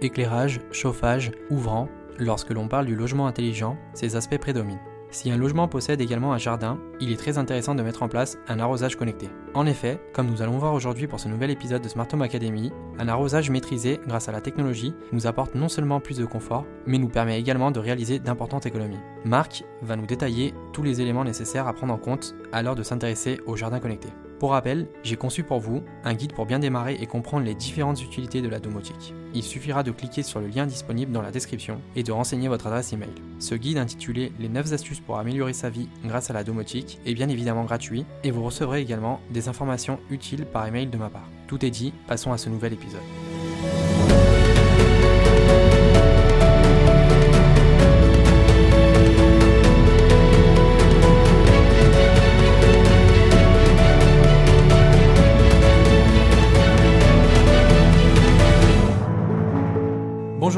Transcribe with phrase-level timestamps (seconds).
[0.00, 1.88] éclairage, chauffage, ouvrant,
[2.18, 4.80] lorsque l'on parle du logement intelligent, ces aspects prédominent.
[5.10, 8.36] Si un logement possède également un jardin, il est très intéressant de mettre en place
[8.46, 9.30] un arrosage connecté.
[9.54, 12.70] En effet, comme nous allons voir aujourd'hui pour ce nouvel épisode de Smart Home Academy,
[12.98, 16.98] un arrosage maîtrisé grâce à la technologie nous apporte non seulement plus de confort, mais
[16.98, 19.00] nous permet également de réaliser d'importantes économies.
[19.24, 22.82] Marc va nous détailler tous les éléments nécessaires à prendre en compte à l'heure de
[22.82, 24.08] s'intéresser au jardin connecté.
[24.38, 28.00] Pour rappel, j'ai conçu pour vous un guide pour bien démarrer et comprendre les différentes
[28.00, 29.12] utilités de la domotique.
[29.34, 32.68] Il suffira de cliquer sur le lien disponible dans la description et de renseigner votre
[32.68, 33.10] adresse email.
[33.40, 37.14] Ce guide intitulé Les 9 astuces pour améliorer sa vie grâce à la domotique est
[37.14, 41.28] bien évidemment gratuit et vous recevrez également des informations utiles par email de ma part.
[41.48, 43.27] Tout est dit, passons à ce nouvel épisode.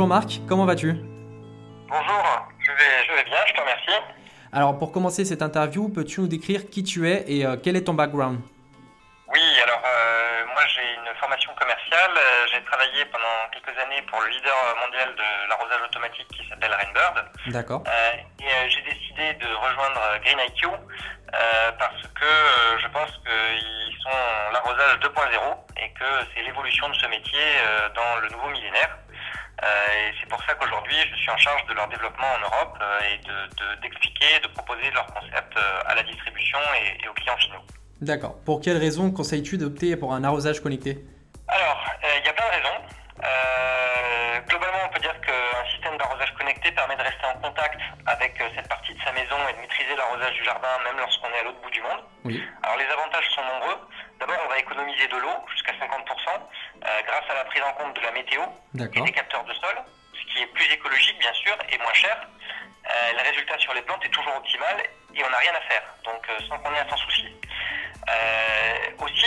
[0.01, 0.95] Bonjour Marc, comment vas-tu?
[1.87, 2.25] Bonjour,
[2.59, 4.01] je vais, je vais bien, je te remercie.
[4.51, 7.85] Alors pour commencer cette interview, peux-tu nous décrire qui tu es et euh, quel est
[7.85, 8.41] ton background?
[9.29, 12.13] Oui, alors euh, moi j'ai une formation commerciale.
[12.17, 16.73] Euh, j'ai travaillé pendant quelques années pour le leader mondial de l'arrosage automatique qui s'appelle
[16.73, 17.27] Rainbird.
[17.49, 17.85] D'accord.
[17.87, 20.69] Euh, et j'ai décidé de rejoindre Green IQ
[21.79, 22.33] parce que
[22.81, 24.19] je pense qu'ils sont
[24.51, 25.13] l'arrosage 2.0
[25.77, 27.45] et que c'est l'évolution de ce métier
[27.95, 28.97] dans le nouveau millénaire.
[29.63, 29.67] Euh,
[30.09, 33.01] et c'est pour ça qu'aujourd'hui, je suis en charge de leur développement en Europe euh,
[33.13, 37.13] et de- de- d'expliquer, de, proposer leur concept euh, à la distribution et, et aux
[37.15, 37.61] clients finaux.
[38.01, 38.37] D'accord.
[38.47, 41.05] Pour quelles raisons conseilles-tu d'opter pour un arrosage connecté?
[41.49, 42.79] Alors, il y a plein de raisons.
[43.23, 48.43] Euh, globalement, on peut dire qu'un système d'arrosage connecté permet de rester en contact avec
[48.57, 51.45] cette partie de sa maison et de maîtriser l'arrosage du jardin, même lorsqu'on est à
[51.45, 52.01] l'autre bout du monde.
[52.25, 52.43] Oui.
[52.63, 53.77] Alors, les avantages sont nombreux.
[54.81, 58.41] Économiser de l'eau jusqu'à 50% euh, grâce à la prise en compte de la météo
[58.79, 59.77] et des capteurs de sol,
[60.15, 62.17] ce qui est plus écologique, bien sûr, et moins cher.
[62.17, 64.77] Euh, le résultat sur les plantes est toujours optimal
[65.15, 67.31] et on n'a rien à faire, donc euh, sans qu'on ait à s'en soucier.
[68.09, 69.27] Euh, aussi,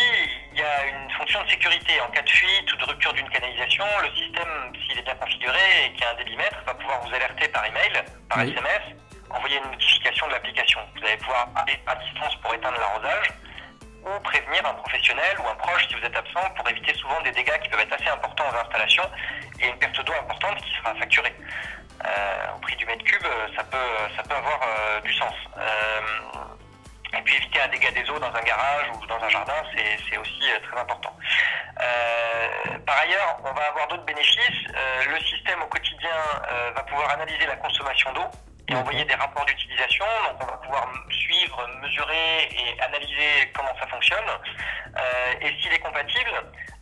[0.53, 2.01] il y a une fonction de sécurité.
[2.01, 5.85] En cas de fuite ou de rupture d'une canalisation, le système, s'il est bien configuré
[5.85, 8.49] et qu'il y a un débitmètre, va pouvoir vous alerter par email, par Oui.
[8.49, 8.81] SMS,
[9.29, 10.79] envoyer une notification de l'application.
[10.95, 13.29] Vous allez pouvoir appeler à distance pour éteindre l'arrosage
[14.05, 17.31] ou prévenir un professionnel ou un proche si vous êtes absent pour éviter souvent des
[17.31, 19.09] dégâts qui peuvent être assez importants aux installations
[19.59, 21.35] et une perte d'eau importante qui sera facturée.
[22.05, 23.77] Euh, au prix du mètre cube, euh, ça peut,
[24.17, 25.33] ça peut avoir euh, du sens.
[25.57, 26.01] Euh,
[27.17, 30.17] et puis éviter un dégât des eaux dans un garage ou dans un jardin, c'est
[30.17, 31.15] aussi euh, très important.
[31.79, 34.67] Euh, par ailleurs, on va avoir d'autres bénéfices.
[34.75, 36.09] Euh, le système au quotidien
[36.51, 38.25] euh, va pouvoir analyser la consommation d'eau
[38.67, 40.05] et envoyer des rapports d'utilisation.
[40.29, 44.29] Donc on va pouvoir suivre, mesurer et analyser comment ça fonctionne.
[44.95, 46.31] Euh, et s'il est compatible,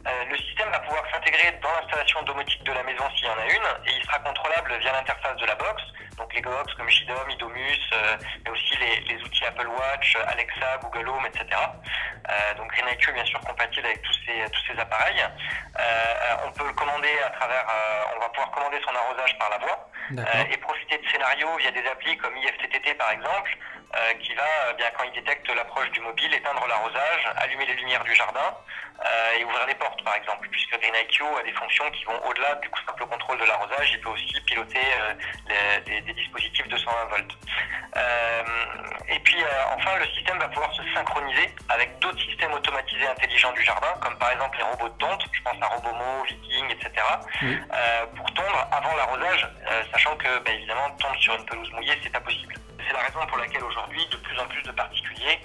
[0.08, 3.38] euh, le système va pouvoir s'intégrer dans l'installation domotique de la maison s'il y en
[3.38, 5.82] a une, et il sera contrôlable via l'interface de la box,
[6.18, 10.78] donc les box comme JDOM, Idomus, euh, mais aussi les, les outils Apple Watch, Alexa,
[10.82, 11.46] Google Home, etc.
[12.30, 15.22] Euh, donc Green IQ est bien sûr compatible avec tous ces, tous ces appareils.
[15.80, 19.50] Euh, on peut le commander à travers, euh, on va pouvoir commander son arrosage par
[19.50, 19.90] la voix.
[20.20, 23.58] Euh, et profiter de scénarios via des applis comme IFTTT par exemple,
[23.96, 27.74] euh, qui va, euh, bien quand il détecte l'approche du mobile, éteindre l'arrosage, allumer les
[27.76, 28.56] lumières du jardin
[29.06, 32.20] euh, et ouvrir les portes par exemple, puisque Green IQ a des fonctions qui vont
[32.26, 35.14] au-delà du simple contrôle de l'arrosage, il peut aussi piloter euh,
[35.48, 37.38] les- des, des dispositifs de 120 volts.
[37.98, 38.44] Euh,
[39.10, 43.52] et puis euh, enfin, le système va pouvoir se synchroniser avec d'autres systèmes automatisés intelligents
[43.54, 46.92] du jardin, comme par exemple les robots de tonte, je pense à Robomo, Viking, etc
[47.42, 47.60] Oui.
[47.74, 51.98] euh, pour tondre avant l'arrosage, euh, sachant que bah, évidemment tondre sur une pelouse mouillée
[52.04, 52.54] c'est pas possible.
[52.92, 55.40] C'est la raison pour laquelle aujourd'hui de plus en plus de particuliers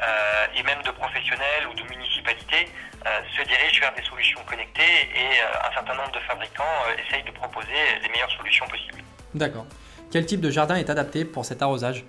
[0.00, 2.68] euh, et même de professionnels ou de municipalités
[3.04, 6.62] euh, se dirigent vers des solutions connectées et euh, un certain nombre de fabricants
[7.04, 9.02] essayent de proposer les meilleures solutions possibles.
[9.34, 9.66] D'accord.
[10.12, 12.04] Quel type de jardin est adapté pour cet arrosage?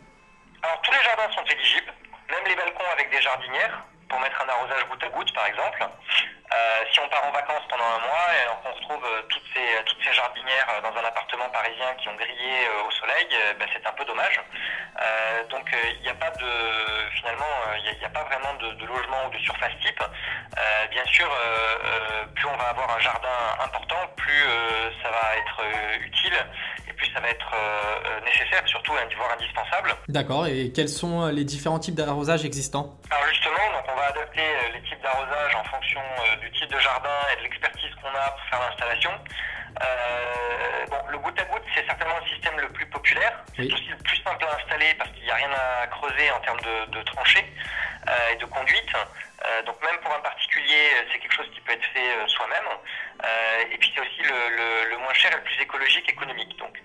[0.61, 1.91] Alors tous les jardins sont éligibles,
[2.29, 5.87] même les balcons avec des jardinières pour mettre un arrosage goutte à goutte par exemple.
[6.53, 9.83] Euh, si on part en vacances pendant un mois et on retrouve euh, toutes ces,
[9.85, 13.53] toutes ces jardinières euh, dans un appartement parisien qui ont grillé euh, au soleil, euh,
[13.57, 14.37] ben, c'est un peu dommage.
[14.37, 16.51] Euh, donc euh, il n'y a pas de
[17.17, 19.97] finalement euh, il n'y a, pas vraiment de, de logement ou de surface type.
[20.03, 25.09] Euh, bien sûr, euh, euh, plus on va avoir un jardin important, plus euh, ça
[25.09, 26.37] va être euh, utile
[26.87, 29.95] et plus ça va être euh, euh, nécessaire, surtout voire indispensable.
[30.07, 30.47] D'accord.
[30.47, 32.93] Et quels sont euh, les différents types d'arrosage existants?
[33.09, 33.25] Alors
[34.03, 37.43] va adapter euh, les types d'arrosage en fonction euh, du type de jardin et de
[37.43, 39.11] l'expertise qu'on a pour faire l'installation.
[39.81, 43.43] Euh, bon, le goutte à goutte, c'est certainement le système le plus populaire.
[43.55, 46.39] C'est aussi le plus simple à installer parce qu'il n'y a rien à creuser en
[46.41, 47.45] termes de, de tranchées
[48.09, 48.93] euh, et de conduite.
[48.93, 52.69] Euh, donc même pour un particulier, c'est quelque chose qui peut être fait soi-même.
[53.71, 56.57] et puis c'est aussi le, moins cher et le plus écologique économique.
[56.57, 56.77] Donc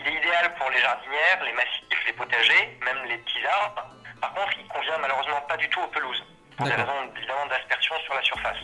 [0.00, 3.86] il est idéal pour les jardinières, les massifs, les potagers, même les petits arbres.
[4.20, 6.24] Par contre, il convient malheureusement pas du tout aux pelouses
[6.64, 8.56] évidemment d'aspersion sur la surface.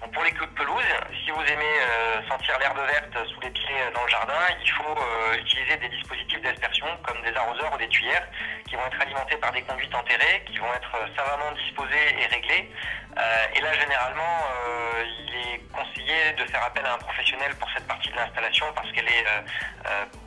[0.00, 0.92] Donc pour les pelouses,
[1.24, 4.70] si vous aimez euh, sentir l'herbe verte sous les pieds euh, dans le jardin, il
[4.70, 8.26] faut euh, utiliser des dispositifs d'aspersion comme des arroseurs ou des tuyères
[8.68, 12.70] qui vont être alimentés par des conduites enterrées, qui vont être savamment disposées et réglées.
[13.56, 14.44] et là généralement,
[15.24, 18.92] il est conseillé de faire appel à un professionnel pour cette partie de l'installation parce
[18.92, 19.24] qu'elle est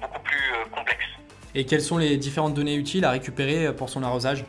[0.01, 1.05] beaucoup plus complexe.
[1.53, 4.43] Et quelles sont les différentes données utiles à récupérer pour son arrosage?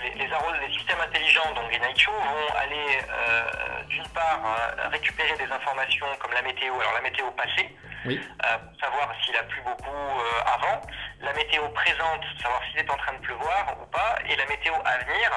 [0.00, 5.50] Les, les, systèmes intelligents, donc les NICHO, vont aller euh, d'une part euh, récupérer des
[5.52, 7.68] informations comme la météo, alors la météo passée,
[8.06, 8.20] oui.
[8.44, 10.80] Euh, pour savoir s'il a plu beaucoup avant,
[11.20, 14.74] la météo présente, savoir s'il est en train de pleuvoir ou pas, et la météo
[14.84, 15.30] à venir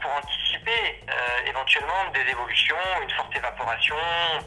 [0.00, 1.04] pour anticiper
[1.46, 3.96] éventuellement des évolutions, une forte évaporation,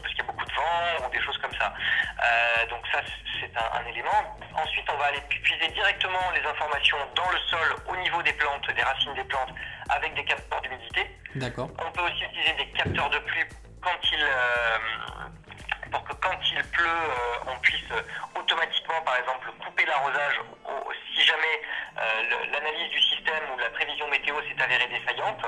[0.02, 1.72] parce qu'il y a beaucoup vent ou des choses comme ça.
[2.70, 3.00] donc ça
[3.40, 4.38] c'est un, un, élément.
[4.54, 8.70] Ensuite on va aller puiser directement les informations dans le sol au niveau des plantes,
[8.74, 9.52] des racines des plantes,
[9.90, 11.10] avec des capteurs d'humidité.
[11.34, 11.68] D'accord.
[11.84, 13.44] On peut aussi utiliser des capteurs de pluie
[13.84, 14.78] quand il, euh,
[15.90, 17.84] pour que quand il pleut, euh, on puisse
[18.34, 20.40] automatiquement, par exemple, couper l'arrosage
[21.14, 21.60] si jamais
[21.98, 25.44] euh, l'analyse du système ou la prévision météo s'est avérée défaillante.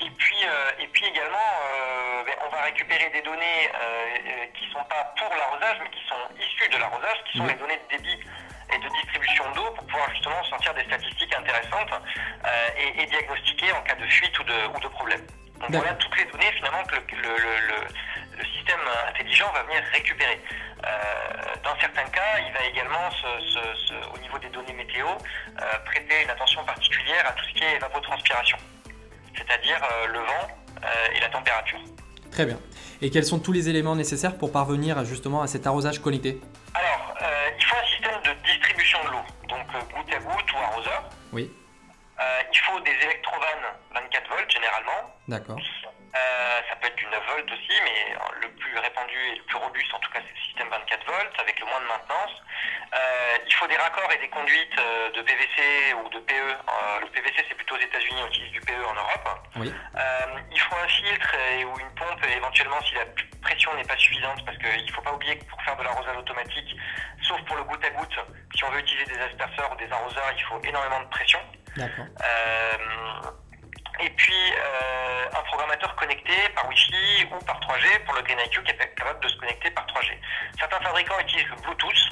[0.00, 0.36] et, puis,
[0.78, 1.50] et puis également,
[2.52, 3.70] va récupérer des données
[4.54, 7.54] qui ne sont pas pour l'arrosage, mais qui sont issues de l'arrosage, qui sont les
[7.54, 8.20] données de débit
[8.74, 13.82] et de distribution d'eau pour pouvoir justement sortir des statistiques intéressantes euh, et, diagnostiquer en
[13.82, 15.20] cas de fuite ou de, ou de problème.
[15.60, 20.40] Donc voilà toutes les données finalement que le, système intelligent va venir récupérer.
[20.84, 23.08] Euh, dans certains cas, il va également,
[24.14, 27.76] au niveau des données météo, euh, prêter une attention particulière à tout ce qui est
[27.76, 28.56] évapotranspiration,
[29.36, 30.48] c'est-à-dire le vent
[31.14, 31.78] et la température.
[32.32, 32.58] Très bien.
[33.02, 36.40] Et quels sont tous les éléments nécessaires pour parvenir justement à cet arrosage connecté
[36.74, 37.14] Alors,
[37.58, 38.32] il faut un système de
[39.00, 41.08] de l'eau, donc euh, goutte à goutte ou arroseur.
[41.32, 41.50] Oui.
[42.20, 45.16] Euh, il faut des électrovannes 24 volts généralement.
[45.28, 45.56] D'accord.
[45.56, 49.56] Euh, ça peut être du 9 volts aussi, mais le plus répandu et le plus
[49.56, 52.36] robuste en tout cas c'est le système 24 volts avec le moins de maintenance.
[53.46, 54.76] Il faut des raccords et des conduites
[55.14, 56.56] de PVC ou de PE.
[57.00, 59.28] le PVC c'est plutôt aux États-Unis, on utilise du PE en Europe.
[59.56, 59.72] Oui.
[60.50, 63.04] il faut un filtre et, ou une pompe éventuellement si la
[63.42, 66.16] pression n'est pas suffisante parce qu'il ne faut pas oublier que pour faire de l'arrosage
[66.16, 66.76] automatique,
[67.22, 68.18] sauf pour le goutte à goutte,
[68.54, 71.40] si on veut utiliser des asperceurs ou des arroseurs, il faut énormément de pression.
[71.76, 72.04] D'accord.
[72.22, 73.30] Euh,
[74.00, 78.62] et puis euh, un programmateur connecté par Wi-Fi ou par 3G pour le Green IQ
[78.64, 80.18] qui est capable de se connecter par 3G.
[80.58, 82.08] Certains fabricants utilisent le Bluetooth.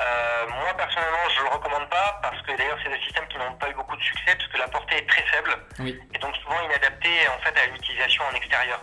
[0.00, 3.38] Euh, moi personnellement je ne le recommande pas parce que d'ailleurs c'est des systèmes qui
[3.38, 6.36] n'ont pas eu beaucoup de succès parce que la portée est très faible et donc
[6.36, 8.80] souvent inadapté en fait à une utilisation en extérieur.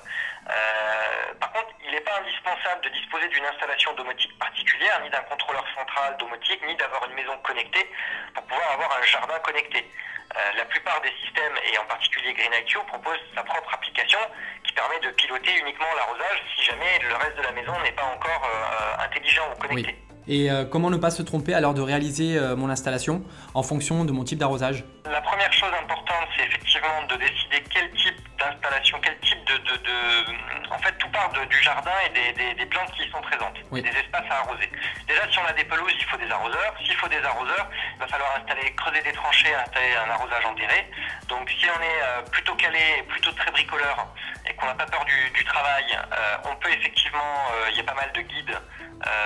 [0.50, 5.22] Euh, par contre, il n'est pas indispensable de disposer d'une installation domotique particulière, ni d'un
[5.22, 7.90] contrôleur central domotique, ni d'avoir une maison connectée
[8.34, 9.90] pour pouvoir avoir un jardin connecté.
[10.36, 14.20] Euh, la plupart des systèmes, et en particulier GreenIQ, proposent sa propre application
[14.64, 18.06] qui permet de piloter uniquement l'arrosage si jamais le reste de la maison n'est pas
[18.06, 19.96] encore euh, intelligent ou connecté.
[20.28, 23.24] Et comment ne pas se tromper à l'heure de réaliser mon installation
[23.54, 24.86] en fonction de mon type d'arrosage?
[25.06, 28.16] La première chose importante, c'est effectivement de décider quel type
[28.50, 33.12] d'installation, quel type de, En fait, tout part du jardin et des, plantes qui y
[33.12, 34.70] sont présentes, des espaces à arroser.
[35.08, 36.74] Déjà, si on a des pelouses, il faut des arroseurs.
[36.84, 40.90] S'il faut des arroseurs, il va falloir installer, creuser des tranchées, installer un arrosage enterré.
[41.28, 44.08] Donc, si on est euh, plutôt calé, plutôt très bricoleur
[44.48, 47.84] et qu'on n'a pas peur du, travail, euh, on peut effectivement, euh, il y a
[47.84, 48.58] pas mal de guides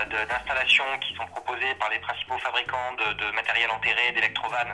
[0.09, 4.73] d'installation qui sont proposés par les principaux fabricants de, matériel enterré, d'électrovannes,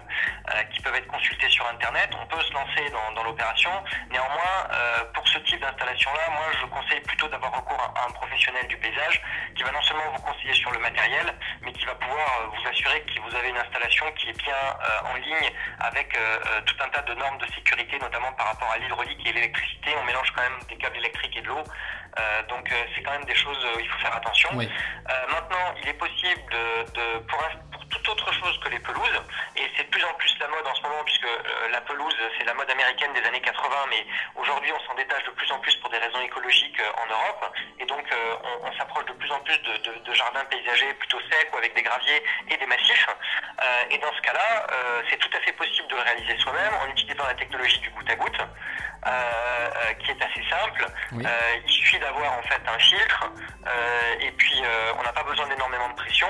[0.71, 2.09] qui peuvent être consultés sur Internet.
[2.21, 3.71] On peut se lancer dans, dans l'opération.
[4.11, 8.11] Néanmoins, Néanmoins, euh, pour ce type d'installation-là, moi je conseille plutôt d'avoir recours à un
[8.11, 9.21] professionnel du paysage
[9.55, 12.67] qui va non seulement vous conseiller sur le matériel, mais qui va pouvoir euh, vous
[12.67, 16.17] assurer que vous avez une installation qui est bien euh, en ligne avec
[16.65, 19.91] tout un tas de normes de sécurité, notamment par rapport à l'hydraulique et l'électricité.
[19.99, 21.63] On mélange quand même des câbles électriques et de l'eau.
[22.47, 24.49] donc c'est quand même des choses où il faut faire attention.
[24.53, 27.39] maintenant, il est possible de, pour,
[27.71, 27.72] pour,
[28.03, 29.21] toute autre chose que les pelouses,
[29.55, 31.27] et c'est de plus en plus la mode en ce moment, puisque
[31.71, 34.05] la pelouse, c'est la mode américaine des années 80, mais
[34.35, 37.53] Aujourd'hui, on s'en détache de plus en plus pour des raisons écologiques euh, en Europe,
[37.79, 41.57] et donc euh, on, s'approche de plus en plus de, jardins paysagers plutôt secs ou
[41.57, 43.07] avec des graviers et des massifs.
[43.09, 44.67] Euh, et dans ce cas-là,
[45.09, 48.09] c'est tout à fait possible de le réaliser soi-même en utilisant la technologie du goutte
[48.09, 48.41] à goutte.
[49.99, 50.85] qui est assez simple.
[51.65, 53.31] il suffit d'avoir en fait un filtre
[54.19, 54.61] et puis
[54.97, 56.27] on n'a pas besoin d'énormément de pression.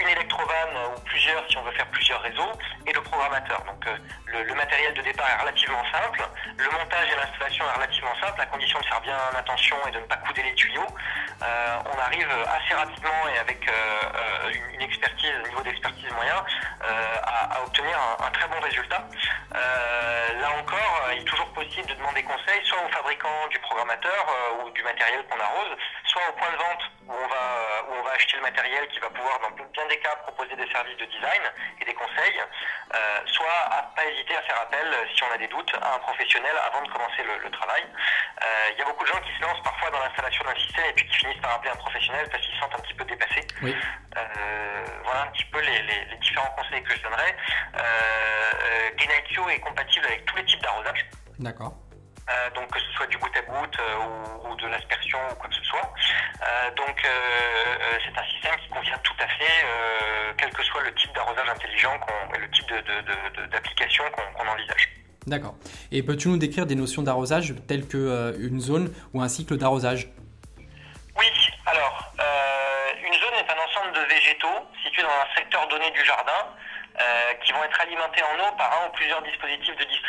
[0.00, 2.52] Une électrovanne ou plusieurs si on veut faire plusieurs réseaux
[2.86, 3.62] et le programmateur.
[3.64, 3.84] Donc
[4.26, 6.22] le, le, matériel de départ est relativement simple.
[6.56, 10.00] Le montage et l'installation est relativement simple à condition de faire bien attention et de
[10.00, 10.86] ne pas couder les tuyaux.
[11.40, 13.70] on arrive assez rapidement et avec
[14.52, 16.44] une, une expertise, un niveau d'expertise moyen,
[16.82, 19.06] à, à, obtenir un, un, très bon résultat.
[19.54, 24.26] Euh, là encore, il est toujours possible de demander conseil soit au fabricant du programmateur
[24.28, 25.76] euh, ou du matériel qu'on arrose,
[26.12, 27.44] soit au point de vente où on va,
[27.88, 30.70] où on va acheter le matériel qui va pouvoir, dans bien des cas, proposer des
[30.70, 31.42] services de design
[31.80, 32.38] et des conseils,
[32.94, 35.98] euh, soit à pas hésiter à faire appel, si on a des doutes, à un
[35.98, 37.82] professionnel avant de commencer le, le travail.
[38.72, 40.92] Il y a beaucoup de gens qui se lancent parfois dans l'installation d'un système et
[40.92, 43.46] puis qui finissent par appeler un professionnel parce qu'ils se sentent un petit peu dépassés.
[43.62, 43.74] Oui.
[45.04, 47.36] voilà un petit peu les, les, les différents conseils que je donnerais.
[48.96, 51.06] Green est compatible avec tous les types d'arrosage.
[51.38, 51.72] D'accord.
[52.30, 55.34] Euh, donc que ce soit du goutte à goutte euh, ou, ou, de l'aspersion ou
[55.34, 55.92] quoi que ce soit.
[56.42, 59.66] Euh, donc c'est un système qui convient tout à fait,
[60.38, 61.98] quel que soit le type d'arrosage intelligent
[62.34, 62.66] et le type
[63.50, 64.88] d'application qu'on envisage.
[65.26, 65.54] D'accord.
[65.90, 70.08] Et peux-tu nous décrire des notions d'arrosage telles que une zone ou un cycle d'arrosage?
[71.16, 71.26] Oui.
[71.66, 72.12] Alors,
[73.04, 76.46] une zone est un ensemble de végétaux situés dans un secteur donné du jardin
[77.44, 80.01] qui vont être alimentés en eau par un ou plusieurs dispositifs de distribution,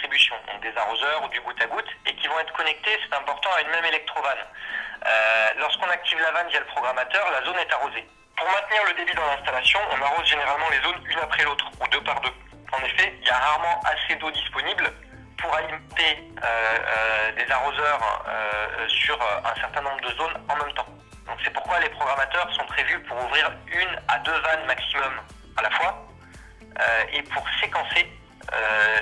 [0.47, 3.49] donc des arroseurs ou du goutte à goutte, et qui vont être connectés, c'est important,
[3.57, 4.45] à une même électrovanne.
[5.05, 8.07] Euh, Lorsqu'on active la vanne via le programmateur, la zone est arrosée.
[8.37, 11.87] Pour maintenir le débit dans l'installation, on arrose généralement les zones une après l'autre, ou
[11.87, 12.33] deux par deux.
[12.71, 14.91] En effet, il y a rarement assez d'eau disponible
[15.37, 18.25] pour alimenter euh, euh des arroseurs
[18.87, 20.87] sur un certain nombre de zones en même temps.
[21.25, 25.13] Donc c'est pourquoi les programmateurs sont prévus pour ouvrir une à deux vannes maximum
[25.57, 26.07] à la fois,
[27.11, 28.07] et pour séquencer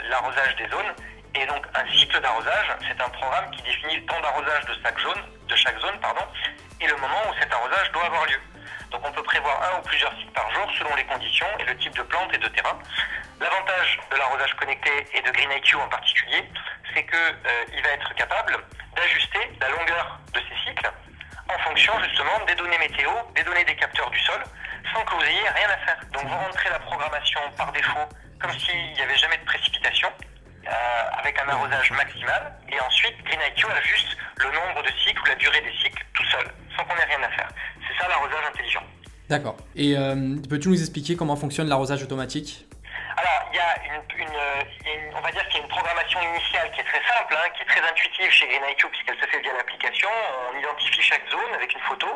[0.09, 0.93] l'arrosage des zones.
[1.33, 4.99] Et donc un cycle d'arrosage, c'est un programme qui définit le temps d'arrosage de chaque
[4.99, 6.23] zone, de chaque zone pardon,
[6.81, 8.39] et le moment où cet arrosage doit avoir lieu.
[8.91, 11.77] Donc on peut prévoir un ou plusieurs cycles par jour selon les conditions et le
[11.77, 12.77] type de plante et de terrain.
[13.39, 16.43] L'avantage de l'arrosage connecté et de GreenIQ en particulier,
[16.93, 18.57] c'est qu'il euh, va être capable
[18.95, 20.91] d'ajuster la longueur de ces cycles
[21.47, 24.41] en fonction justement des données météo, des données des capteurs du sol,
[24.93, 25.99] sans que vous ayez rien à faire.
[26.11, 28.09] Donc vous rentrez la programmation par défaut
[28.41, 30.09] comme s'il n'y avait jamais de précipitation,
[30.67, 35.35] euh, avec un arrosage maximal, et ensuite GreenIQ ajuste le nombre de cycles ou la
[35.35, 36.45] durée des cycles tout seul,
[36.75, 37.49] sans qu'on ait rien à faire.
[37.87, 38.83] C'est ça l'arrosage intelligent.
[39.29, 39.57] D'accord.
[39.75, 42.65] Et euh, peux-tu nous expliquer comment fonctionne l'arrosage automatique?
[43.17, 46.71] Alors, il y a une, une, on va dire qu'il y a une programmation initiale
[46.71, 49.53] qui est très simple, hein, qui est très intuitive chez GreenIQ puisqu'elle se fait via
[49.53, 50.09] l'application.
[50.53, 52.07] On identifie chaque zone avec une photo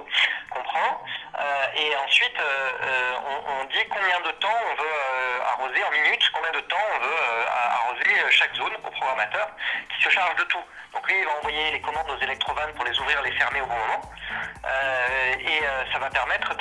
[0.50, 1.04] qu'on prend
[1.40, 6.15] euh, et ensuite on, on, dit combien de temps on veut arroser en minutes,
[6.46, 9.50] combien de temps on veut euh, arroser chaque zone au programmateur
[9.90, 10.64] qui se charge de tout.
[10.94, 13.66] Donc lui, il va envoyer les commandes aux électrovannes pour les ouvrir, les fermer au
[13.66, 14.02] bon moment.
[15.40, 15.62] et
[15.92, 16.56] ça va permettre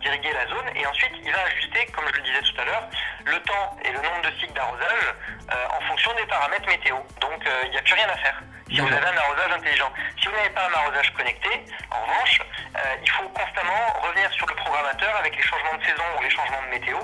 [0.00, 2.60] d'irriguer de, de, la zone et ensuite il va ajuster, comme je le disais tout
[2.60, 2.88] à l'heure,
[3.24, 5.14] le temps et le nombre de cycles d'arrosage
[5.52, 6.96] euh, en fonction des paramètres météo.
[7.20, 9.90] Donc il euh, n'y a plus rien à faire si vous avez un arrosage intelligent.
[10.20, 11.48] Si vous n'avez pas un arrosage connecté,
[11.90, 12.40] en revanche,
[12.76, 16.30] euh, il faut constamment revenir sur le programmateur avec les changements de saison ou les
[16.30, 16.98] changements de météo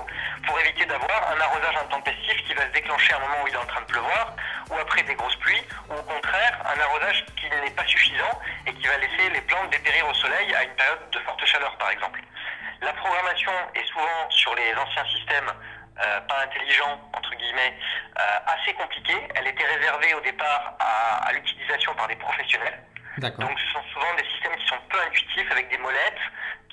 [0.47, 3.55] pour éviter d'avoir un arrosage intempestif qui va se déclencher à un moment où il
[3.55, 4.37] est en train de pleuvoir
[4.71, 8.73] ou après des grosses pluies ou au contraire un arrosage qui n'est pas suffisant et
[8.73, 11.91] qui va laisser les plantes dépérir au soleil à une période de forte chaleur par
[11.91, 12.21] exemple.
[12.83, 15.53] La programmation est souvent sur les anciens systèmes
[16.03, 17.79] euh, pas intelligent, entre guillemets,
[18.19, 19.29] euh, assez compliquée.
[19.37, 22.83] Elle était réservée au départ à, à l'utilisation par des professionnels.
[23.39, 26.19] Donc ce sont souvent des systèmes qui sont peu intuitifs avec des molettes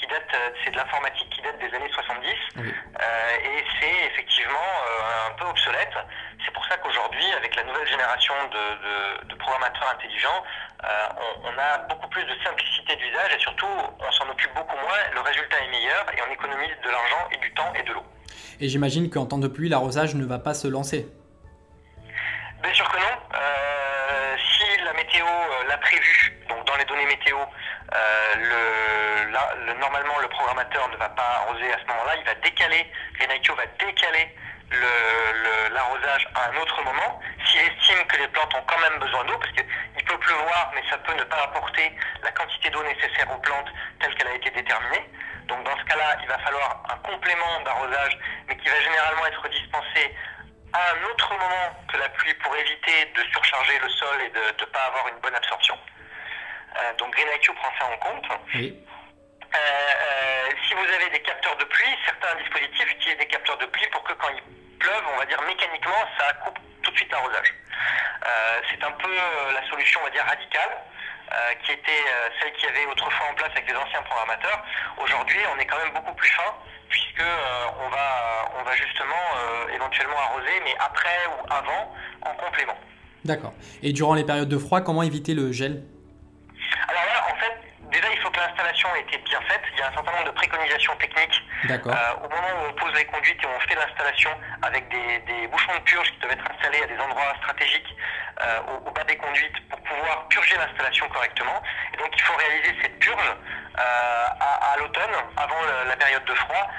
[0.02, 2.26] qui datent, euh, c'est de l'informatique qui date des années 70
[2.58, 2.74] oui.
[2.74, 5.94] euh, et c'est effectivement euh, un peu obsolète.
[6.44, 10.42] C'est pour ça qu'aujourd'hui, avec la nouvelle génération de, de, de programmateurs intelligents,
[10.84, 10.88] euh,
[11.46, 15.02] on, on, a beaucoup plus de simplicité d'usage et surtout on s'en occupe beaucoup moins,
[15.14, 18.04] le résultat est meilleur et on économise de l'argent et du temps et de l'eau.
[18.60, 21.08] Et j'imagine qu'en temps de pluie, l'arrosage ne va pas se lancer.
[22.64, 22.91] Bien sûr
[31.22, 34.36] arroser à ce moment-là, il va décaler, Renaicho va décaler
[35.74, 39.38] l'arrosage à un autre moment, s'il estime que les plantes ont quand même besoin d'eau,
[39.38, 41.92] parce qu'il peut pleuvoir, mais ça peut ne pas apporter
[42.24, 45.10] la quantité d'eau nécessaire aux plantes telle qu'elle a été déterminée.
[45.48, 49.48] Donc dans ce cas-là, il va falloir un complément d'arrosage, mais qui va généralement être
[49.50, 50.16] dispensé
[50.74, 54.40] à un autre moment que la pluie pour éviter de surcharger le sol et de
[54.40, 55.78] ne pas avoir une bonne absorption.
[56.78, 58.26] Euh, donc GreenIQ prend ça en compte.
[62.72, 64.42] Dispositifs utilisent des capteurs de pluie pour que quand il
[64.80, 67.54] pleuve, on va dire mécaniquement, ça coupe tout de suite l'arrosage.
[68.70, 69.14] c'est un peu
[69.54, 70.72] la solution, on va dire, radicale.
[71.64, 72.04] qui était
[72.40, 74.64] celle qu'il y avait autrefois en place avec les anciens programmateurs.
[74.98, 76.54] Aujourd'hui, on est quand même beaucoup plus fin
[76.90, 77.24] puisque
[77.80, 79.24] on va on va justement
[79.74, 82.78] éventuellement arroser, mais après ou avant en complément.
[83.24, 83.54] D'accord.
[83.82, 85.84] Et durant les périodes de froid, comment éviter le gel?
[88.02, 89.62] Déjà, il faut que l'installation ait été bien faite.
[89.74, 91.42] Il y a un certain nombre de préconisations techniques.
[91.66, 91.94] D'accord.
[91.94, 94.32] Euh, au moment où on pose les conduites et on fait l'installation
[94.62, 97.96] avec des, bouchons de purge qui doivent être installés à des endroits stratégiques
[98.42, 101.62] euh, au, bas des conduites pour pouvoir purger l'installation correctement.
[101.94, 103.36] Et donc, il faut réaliser cette purge
[103.78, 103.82] euh,
[104.40, 106.70] à, l'automne, avant la période de froid,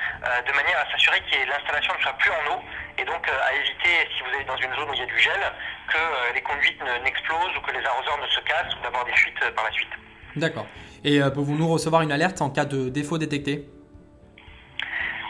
[0.47, 2.63] de manière à s'assurer que l'installation ne soit plus en eau
[2.99, 5.19] et donc à éviter, si vous êtes dans une zone où il y a du
[5.19, 5.41] gel,
[5.89, 9.51] que les conduites n'explosent ou que les arroseurs ne se cassent ou d'avoir des fuites
[9.55, 9.93] par la suite.
[10.37, 10.67] D'accord.
[11.05, 13.69] Et euh, pouvons-nous recevoir une alerte en cas de défaut détecté?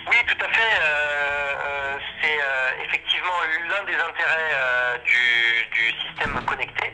[0.09, 0.73] Oui, tout à fait.
[2.21, 2.39] c'est
[2.85, 3.39] effectivement
[3.69, 6.93] l'un des intérêts du, système connecté.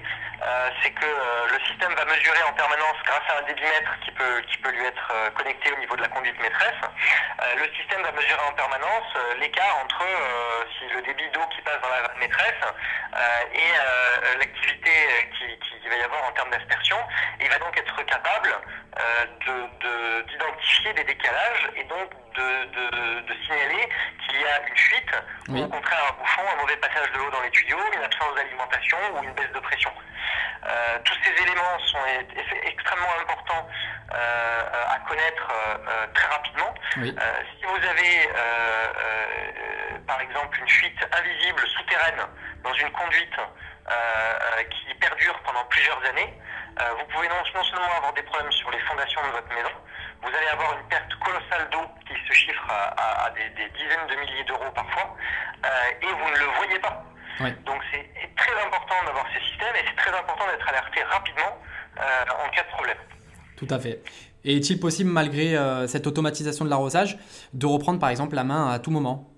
[0.83, 4.59] c'est que le système va mesurer en permanence, grâce à un débitmètre qui peut, qui
[4.59, 6.81] peut lui être connecté au niveau de la conduite maîtresse,
[7.57, 10.05] le système va mesurer en permanence l'écart entre
[10.95, 14.91] le débit d'eau qui passe dans la maîtresse euh, et euh, l'activité
[15.39, 15.58] qui,
[15.89, 16.97] va y avoir en termes d'aspersion.
[17.41, 18.55] Il va donc être capable
[18.99, 23.89] euh, d'identifier des décalages et donc de, signaler
[24.27, 25.13] qu'il y a une fuite
[25.49, 28.35] ou au contraire un bouchon, un mauvais passage de l'eau dans les tuyaux, une absence
[28.35, 29.91] d'alimentation ou une baisse de pression.
[31.05, 31.99] tous ces éléments sont
[32.65, 33.67] extrêmement importants
[34.11, 35.53] à connaître
[36.13, 36.75] très rapidement.
[36.95, 38.29] si vous avez
[40.07, 42.27] par exemple une fuite invisible souterraine
[42.65, 46.33] dans une conduite euh, euh, qui perdure pendant plusieurs années,
[46.81, 49.75] euh, vous pouvez non, seulement avoir des problèmes sur les fondations de votre maison,
[50.23, 54.45] vous allez avoir une perte colossale d'eau qui se chiffre à, des, dizaines de milliers
[54.45, 55.17] d'euros parfois,
[56.03, 57.05] et vous ne le voyez pas.
[57.65, 61.59] Donc c'est très important d'avoir ces systèmes et c'est très important d'être alerté rapidement
[61.99, 62.99] en cas de problème.
[63.57, 64.01] Tout à fait.
[64.45, 67.17] Et est-il possible, malgré cette automatisation de l'arrosage,
[67.53, 69.31] de reprendre par exemple la main à tout moment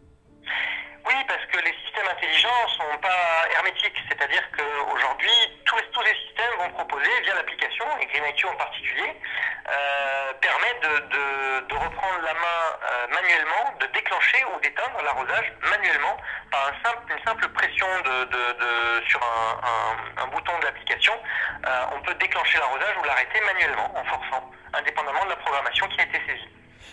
[4.20, 5.30] C'est-à-dire qu'aujourd'hui,
[5.64, 7.34] tous, tous, les systèmes vont proposer, via
[8.20, 9.16] GreenIQ en particulier,
[9.68, 16.16] euh, permet de, reprendre la main euh, manuellement, de déclencher ou d'éteindre l'arrosage manuellement
[16.50, 16.70] par
[17.08, 21.14] une simple pression de, sur un, bouton de l'application.
[21.66, 26.00] Euh, on peut déclencher l'arrosage ou l'arrêter manuellement en forçant, indépendamment de la programmation qui
[26.00, 26.49] a été saisie.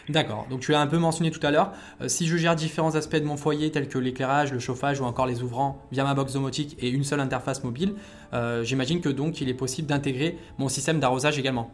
[0.09, 1.73] D'accord, donc tu l'as un peu mentionné tout à l'heure.
[2.01, 5.03] Euh, si je gère différents aspects de mon foyer tels que l'éclairage, le chauffage ou
[5.03, 7.95] encore les ouvrants via ma box domotique et une seule interface mobile,
[8.33, 11.71] euh, j'imagine que donc il est possible d'intégrer mon système d'arrosage également.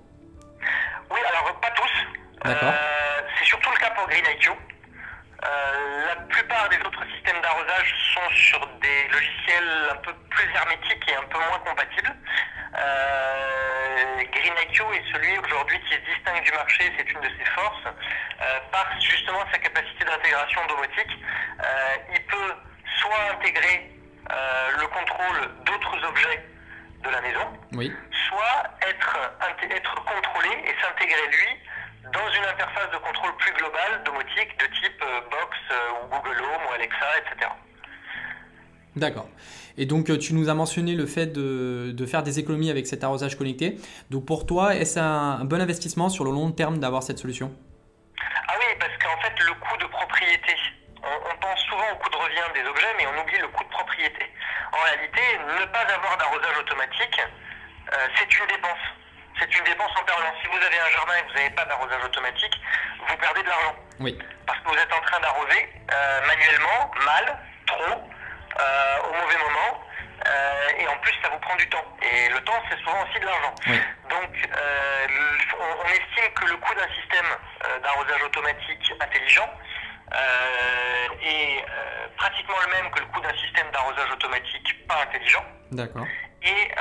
[1.11, 2.49] Oui, alors pas tous.
[2.49, 2.69] D'accord.
[2.69, 4.49] Euh, c'est surtout le cas pour GreenIQ.
[6.07, 11.15] la plupart des autres systèmes d'arrosage sont sur des logiciels un peu plus hermétiques et
[11.15, 12.15] un peu moins compatibles.
[14.43, 18.59] GreenIQ est celui aujourd'hui qui se distingue du marché, c'est une de ses forces, euh,
[18.71, 21.17] par justement sa capacité d'intégration domotique.
[21.63, 22.53] Euh, il peut
[22.99, 23.89] soit intégrer
[24.31, 26.43] euh, le contrôle d'autres objets
[27.03, 27.47] de la maison,
[28.27, 29.17] soit être,
[29.71, 35.03] être contrôlé et s'intégrer lui dans une interface de contrôle plus globale domotique de type
[35.31, 35.57] Box
[36.01, 37.49] ou Google Home ou Alexa, etc.
[38.95, 39.27] D'accord.
[39.77, 43.03] Et donc, euh, tu nous as mentionné le fait de, faire des économies avec cet
[43.03, 43.77] arrosage connecté.
[44.11, 47.51] Donc, pour toi, est-ce un, bon investissement sur le long terme d'avoir cette solution?
[48.47, 50.53] Ah oui, parce qu'en fait, le coût de propriété,
[51.01, 53.69] on, pense souvent au coût de revient des objets, mais on oublie le coût de
[53.69, 54.29] propriété.
[54.71, 55.21] En réalité,
[55.59, 58.83] ne pas avoir d'arrosage automatique, euh, c'est une dépense.
[59.39, 60.35] C'est une dépense en permanence.
[60.43, 62.53] Si vous avez un jardin et que vous n'avez pas d'arrosage automatique,
[63.09, 63.75] vous perdez de l'argent.
[63.99, 64.19] Oui.
[64.45, 68.12] Parce que vous êtes en train d'arroser euh, manuellement, mal, trop,
[69.03, 69.83] au mauvais moment.
[70.25, 71.83] Euh, et en plus, ça vous prend du temps.
[72.01, 73.53] Et le temps, c'est souvent aussi de l'argent.
[74.09, 75.07] Donc, euh,
[75.59, 77.25] on, estime que le coût d'un système
[77.81, 79.49] d'arrosage automatique intelligent
[81.21, 81.65] est
[82.17, 85.43] pratiquement le même que le coût d'un système d'arrosage automatique pas intelligent.
[85.71, 86.05] D'accord.
[86.43, 86.71] Et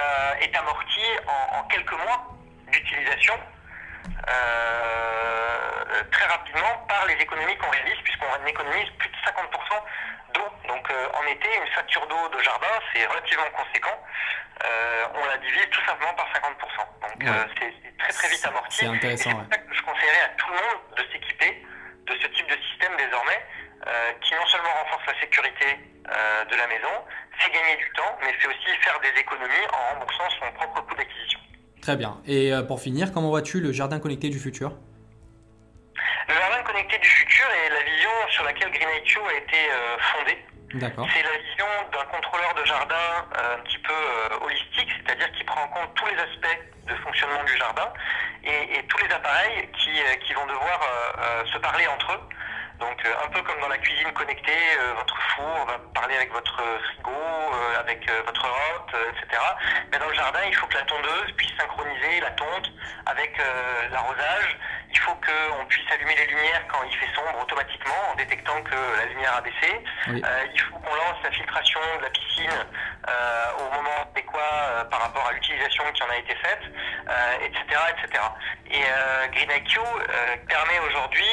[0.40, 2.26] est amorti en, quelques mois
[2.70, 3.34] d'utilisation.
[6.10, 9.32] très rapidement par les économies qu'on réalise, puisqu'on économise plus de 50%
[9.70, 9.86] d'eau.
[10.82, 13.94] Donc euh, en été, une facture d'eau de jardin, c'est relativement conséquent.
[14.64, 16.58] Euh, on la divise tout simplement par 50%.
[17.06, 18.76] Donc euh, c'est très très vite amorti.
[18.78, 19.30] C'est intéressant.
[19.30, 21.62] C'est pour ça que je conseillerais à tout le monde de s'équiper
[22.06, 23.38] de ce type de système désormais,
[24.22, 25.78] qui non seulement renforce la sécurité
[26.50, 26.94] de la maison,
[27.38, 30.94] fait gagner du temps, mais fait aussi faire des économies en remboursant son propre coût
[30.96, 31.38] d'acquisition.
[31.80, 32.20] Très bien.
[32.26, 34.72] Et pour finir, comment vois-tu le jardin connecté du futur?
[36.28, 39.58] Le jardin connecté du futur est la vision sur laquelle GreenIQ a été
[40.00, 40.38] fondée.
[41.12, 43.94] C'est la vision d'un contrôleur de jardin un petit peu
[44.42, 47.92] holistique, c'est-à-dire qui prend en compte tous les aspects de fonctionnement du jardin
[48.44, 49.90] et, tous les appareils qui,
[50.26, 50.80] qui vont devoir
[51.52, 52.20] se parler entre eux.
[52.80, 57.20] Donc un peu comme dans la cuisine connectée, votre four va parler avec votre frigo,
[57.78, 59.42] avec votre hôte, etc.
[59.92, 62.72] Mais dans le jardin, il faut que la tondeuse puisse synchroniser la tonte
[63.06, 63.38] avec
[63.90, 64.58] l'arrosage.
[64.92, 68.76] Il faut qu'on puisse allumer les lumières quand il fait sombre automatiquement en détectant que
[68.98, 69.72] la lumière a baissé.
[70.06, 72.66] il faut qu'on lance la filtration de la piscine
[73.58, 76.62] au moment adéquat par rapport à l'utilisation qui en a été faite,
[77.42, 78.22] etc., etc.
[78.70, 78.84] Et
[79.32, 79.80] Green IQ
[80.48, 81.32] permet aujourd'hui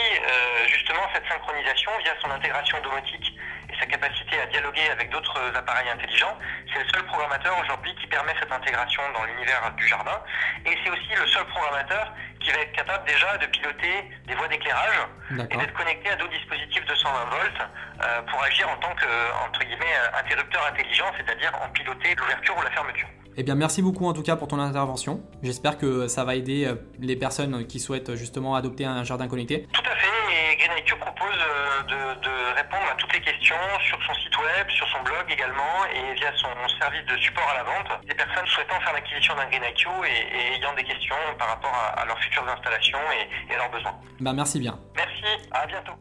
[0.68, 3.34] justement cette synchronisation via son intégration domotique
[3.80, 6.38] sa capacité à dialoguer avec d'autres appareils intelligents.
[6.74, 10.20] C'est le seul programmateur aujourd'hui qui permet cette intégration dans l'univers du jardin.
[10.66, 14.48] Et c'est aussi le seul programmateur qui va être capable déjà de piloter des voies
[14.48, 15.00] d'éclairage
[15.32, 17.62] et d'être connecté à d'autres dispositifs de 120 volts
[18.04, 22.62] euh, pour agir en tant que entre guillemets interrupteur intelligent, c'est-à-dire en piloter l'ouverture ou
[22.62, 23.08] la fermeture.
[23.42, 25.22] Eh bien, merci beaucoup en tout cas pour ton intervention.
[25.42, 29.66] J'espère que ça va aider euh, les personnes qui souhaitent justement adopter un jardin connecté.
[29.72, 33.56] Tout à fait, et GreenIQ propose euh, de, répondre à toutes les questions
[33.88, 36.50] sur son site web, sur son blog également, et via son
[36.82, 38.06] service de support à la vente.
[38.10, 42.04] Des personnes souhaitant faire l'acquisition d'un GreenIQ et, et, ayant des questions par rapport à,
[42.04, 43.96] leurs futures installations et, et à leurs besoins.
[44.20, 44.78] Ben, merci bien.
[44.98, 45.94] Merci, à bientôt.